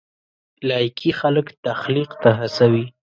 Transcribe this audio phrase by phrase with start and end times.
[0.67, 2.85] لایکي خلک تخلیق ته هڅوي.